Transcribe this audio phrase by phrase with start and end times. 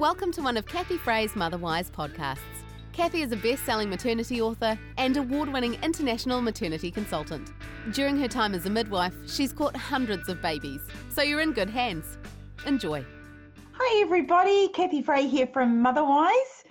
[0.00, 2.38] Welcome to one of Kathy Fray's Motherwise podcasts.
[2.94, 7.52] Kathy is a best selling maternity author and award winning international maternity consultant.
[7.92, 11.68] During her time as a midwife, she's caught hundreds of babies, so you're in good
[11.68, 12.16] hands.
[12.64, 13.04] Enjoy.
[13.72, 14.68] Hi, everybody.
[14.68, 16.64] Kathy Fray here from Motherwise,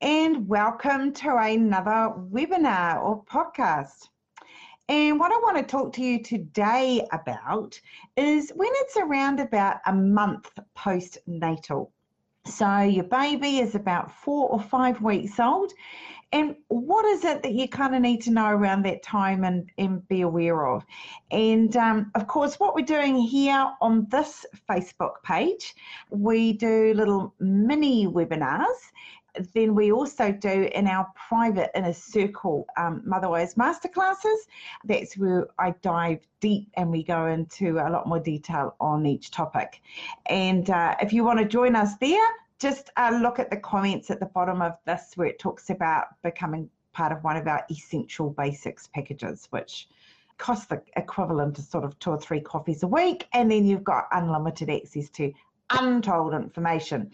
[0.00, 4.06] and welcome to another webinar or podcast.
[4.88, 7.80] And what I want to talk to you today about
[8.16, 11.88] is when it's around about a month postnatal.
[12.48, 15.72] So your baby is about four or five weeks old.
[16.32, 19.70] And what is it that you kind of need to know around that time and,
[19.78, 20.84] and be aware of?
[21.30, 25.74] And um, of course, what we're doing here on this Facebook page,
[26.10, 28.92] we do little mini webinars
[29.54, 34.36] then we also do in our private inner circle um, Motherwise masterclasses.
[34.84, 39.30] That's where I dive deep and we go into a lot more detail on each
[39.30, 39.80] topic.
[40.26, 44.10] And uh, if you want to join us there, just uh, look at the comments
[44.10, 47.64] at the bottom of this where it talks about becoming part of one of our
[47.70, 49.88] essential basics packages, which
[50.38, 53.26] costs the equivalent to sort of two or three coffees a week.
[53.32, 55.32] And then you've got unlimited access to
[55.70, 57.10] untold information.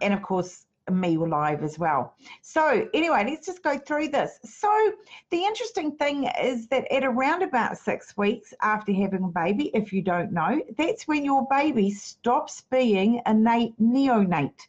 [0.00, 2.14] And of course, me live as well.
[2.42, 4.38] So anyway, let's just go through this.
[4.44, 4.92] So
[5.30, 9.92] the interesting thing is that at around about six weeks after having a baby, if
[9.92, 14.66] you don't know, that's when your baby stops being a neonate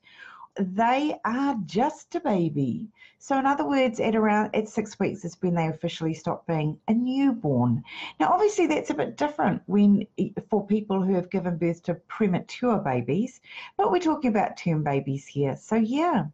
[0.57, 2.89] they are just a baby.
[3.17, 6.79] So, in other words, at around at six weeks is when they officially stop being
[6.87, 7.83] a newborn.
[8.19, 10.05] Now, obviously, that's a bit different when
[10.49, 13.41] for people who have given birth to premature babies,
[13.77, 15.55] but we're talking about term babies here.
[15.55, 16.25] So, yeah,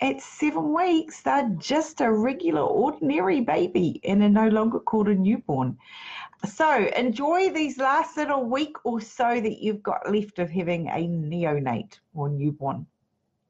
[0.00, 5.14] at seven weeks, they're just a regular, ordinary baby and are no longer called a
[5.14, 5.78] newborn.
[6.46, 11.06] So, enjoy these last little week or so that you've got left of having a
[11.08, 12.86] neonate or newborn.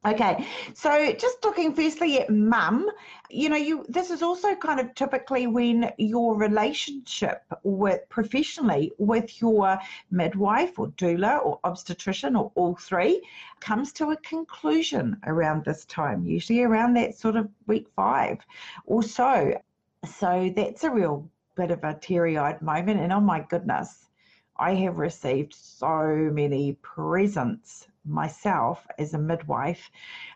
[0.07, 2.91] Okay, so just looking firstly at mum,
[3.31, 9.41] you know, you this is also kind of typically when your relationship with professionally with
[9.41, 9.79] your
[10.11, 13.23] midwife or doula or obstetrician or all three
[13.61, 18.37] comes to a conclusion around this time, usually around that sort of week five
[18.85, 19.59] or so.
[20.07, 24.11] So that's a real bit of a teary-eyed moment, and oh my goodness,
[24.59, 29.91] I have received so many presents myself as a midwife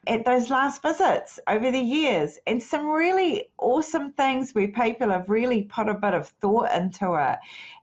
[0.06, 5.28] at those last visits over the years and some really awesome things where people have
[5.28, 7.38] really put a bit of thought into it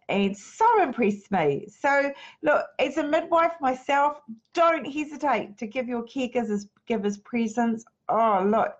[0.09, 1.67] and so impressed me.
[1.67, 4.21] So look, as a midwife myself,
[4.53, 7.83] don't hesitate to give your caregivers givers presents.
[8.09, 8.75] Oh look,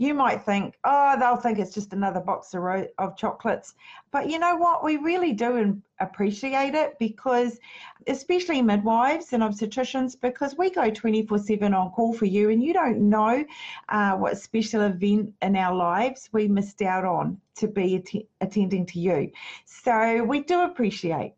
[0.00, 3.74] you might think, oh, they'll think it's just another box of, ro- of chocolates.
[4.10, 4.82] But you know what?
[4.82, 7.60] We really do appreciate it because,
[8.06, 12.72] especially midwives and obstetricians, because we go 24 7 on call for you and you
[12.72, 13.44] don't know
[13.90, 18.86] uh, what special event in our lives we missed out on to be att- attending
[18.86, 19.30] to you.
[19.66, 21.34] So we do appreciate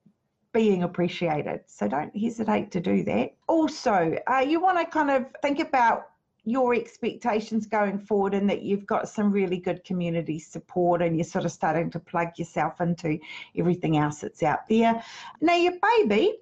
[0.53, 1.63] being appreciated.
[1.67, 3.35] So don't hesitate to do that.
[3.49, 6.12] Also, uh, you want to kind of think about
[6.45, 11.25] your expectations going forward and that you've got some really good community support and you're
[11.25, 13.19] sort of starting to plug yourself into
[13.57, 15.03] everything else that's out there.
[15.41, 16.39] Now, your baby,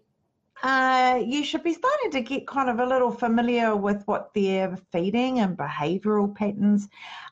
[0.62, 4.76] uh, you should be starting to get kind of a little familiar with what their
[4.90, 6.88] feeding and behavioural patterns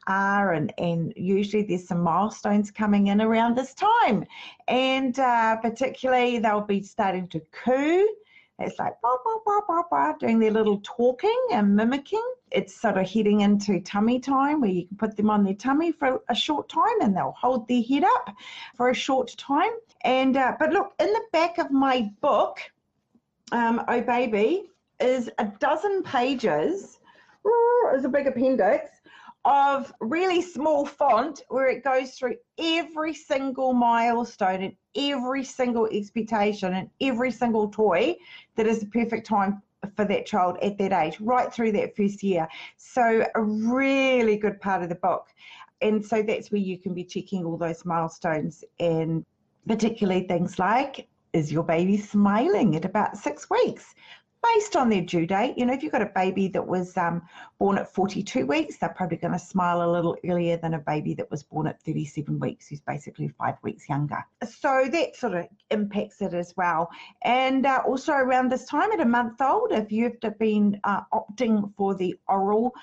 [0.07, 4.25] are, and, and usually there's some milestones coming in around this time.
[4.67, 8.07] And uh, particularly, they'll be starting to coo
[8.59, 12.35] it's like blah, blah, blah, blah, blah, doing their little talking and mimicking.
[12.51, 15.93] It's sort of heading into tummy time where you can put them on their tummy
[15.93, 18.35] for a short time and they'll hold their head up
[18.77, 19.71] for a short time.
[20.03, 22.61] And uh, But look, in the back of my book,
[23.53, 24.71] um, Oh Baby,
[25.01, 26.99] is a dozen pages.
[27.95, 28.91] Is a big appendix
[29.45, 36.75] of really small font where it goes through every single milestone and every single expectation
[36.75, 38.15] and every single toy
[38.57, 39.63] that is the perfect time
[39.97, 42.49] for that child at that age, right through that first year.
[42.77, 45.29] So, a really good part of the book.
[45.81, 49.25] And so that's where you can be checking all those milestones and
[49.67, 53.95] particularly things like is your baby smiling at about six weeks?
[54.43, 55.57] Based on their due date.
[55.57, 57.23] You know, if you've got a baby that was um,
[57.59, 61.15] born at 42 weeks, they're probably going to smile a little earlier than a baby
[61.15, 64.25] that was born at 37 weeks, who's basically five weeks younger.
[64.47, 66.91] So that sort of impacts it as well.
[67.23, 71.73] And uh, also around this time at a month old, if you've been uh, opting
[71.77, 72.75] for the oral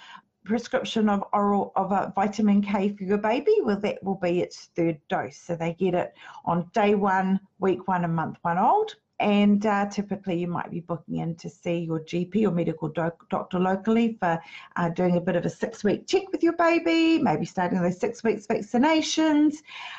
[0.44, 4.70] prescription of oral of a vitamin K for your baby, well, that will be its
[4.76, 5.38] third dose.
[5.38, 6.14] So they get it
[6.46, 10.82] on day one, week one, and month one old And uh, typically, you might be
[10.82, 14.38] booking in to see your GP or medical doc- doctor locally for
[14.76, 18.00] uh, doing a bit of a six week check with your baby, maybe starting those
[18.00, 19.56] six weeks vaccinations.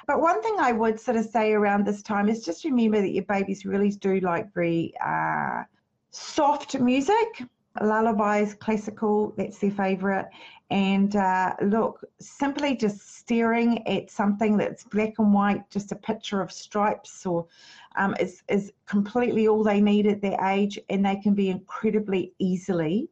[0.06, 3.12] But one thing I would sort of say around this time is just remember that
[3.12, 5.62] your babies really do like very uh,
[6.10, 7.42] soft music
[7.82, 10.28] lullabies, classical, that's their favorite.
[10.70, 16.40] And uh, look, simply just staring at something that's black and white, just a picture
[16.40, 17.46] of stripes, or
[17.96, 20.78] um, is, is completely all they need at their age.
[20.90, 23.08] And they can be incredibly easily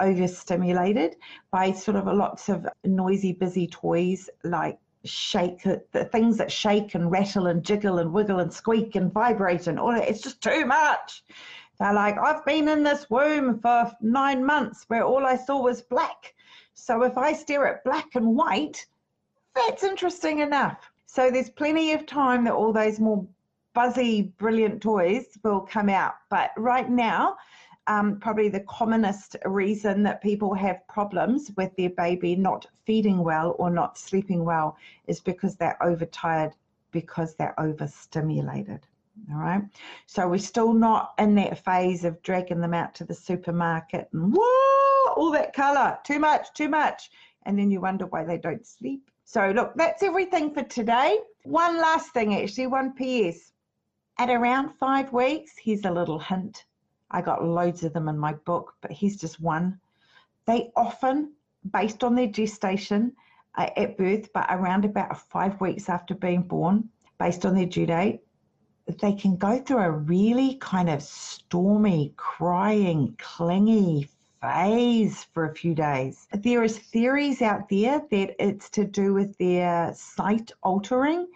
[0.00, 1.16] overstimulated
[1.50, 7.10] by sort of lots of noisy, busy toys like shake the things that shake and
[7.10, 10.08] rattle and jiggle and wiggle and squeak and vibrate and all that.
[10.08, 11.22] It's just too much.
[11.78, 15.82] They're like, I've been in this womb for nine months where all I saw was
[15.82, 16.34] black.
[16.74, 18.86] So if I stare at black and white,
[19.54, 20.90] that's interesting enough.
[21.06, 23.26] So there's plenty of time that all those more
[23.74, 26.14] buzzy, brilliant toys will come out.
[26.30, 27.36] But right now,
[27.86, 33.54] um, probably the commonest reason that people have problems with their baby not feeding well
[33.58, 34.76] or not sleeping well
[35.06, 36.52] is because they're overtired,
[36.90, 38.86] because they're overstimulated.
[39.32, 39.62] All right.
[40.06, 44.32] So we're still not in that phase of dragging them out to the supermarket and
[44.36, 47.10] whoa, all that color, too much, too much.
[47.44, 49.10] And then you wonder why they don't sleep.
[49.24, 51.18] So, look, that's everything for today.
[51.42, 53.52] One last thing, actually, one PS.
[54.18, 56.64] At around five weeks, here's a little hint.
[57.10, 59.80] I got loads of them in my book, but here's just one.
[60.46, 61.32] They often,
[61.72, 63.12] based on their gestation
[63.56, 67.86] uh, at birth, but around about five weeks after being born, based on their due
[67.86, 68.20] date,
[68.86, 74.08] they can go through a really kind of stormy, crying, clingy
[74.40, 76.28] phase for a few days.
[76.32, 81.26] There is theories out there that it's to do with their sight altering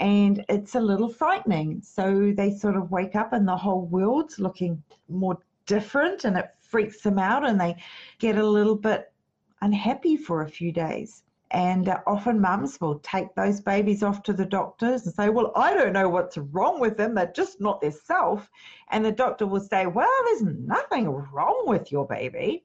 [0.00, 1.80] and it's a little frightening.
[1.82, 6.50] So they sort of wake up and the whole world's looking more different and it
[6.60, 7.76] freaks them out and they
[8.18, 9.12] get a little bit
[9.62, 11.22] unhappy for a few days.
[11.50, 15.52] And uh, often mums will take those babies off to the doctors and say, Well,
[15.56, 17.14] I don't know what's wrong with them.
[17.14, 18.50] They're just not their self.
[18.90, 22.64] And the doctor will say, Well, there's nothing wrong with your baby.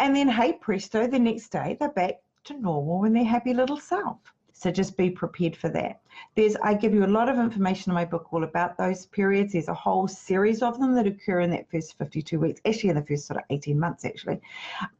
[0.00, 3.78] And then, hey, presto, the next day they're back to normal and their happy little
[3.78, 4.18] self.
[4.52, 6.00] So just be prepared for that.
[6.34, 9.52] There's I give you a lot of information in my book all about those periods.
[9.52, 12.96] There's a whole series of them that occur in that first 52 weeks, actually in
[12.96, 14.40] the first sort of 18 months actually.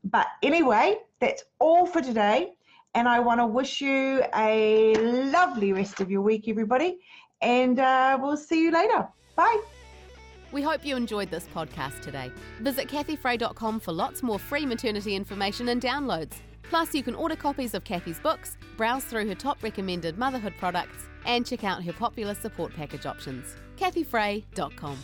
[0.04, 2.52] But anyway, that's all for today.
[2.94, 6.98] And I want to wish you a lovely rest of your week, everybody.
[7.40, 9.06] And uh, we'll see you later.
[9.36, 9.60] Bye.
[10.50, 12.32] We hope you enjoyed this podcast today.
[12.60, 16.34] Visit kathyfray.com for lots more free maternity information and downloads.
[16.62, 21.06] Plus, you can order copies of Kathy's books, browse through her top recommended motherhood products,
[21.24, 23.56] and check out her popular support package options.
[23.76, 24.98] kathyfray.com.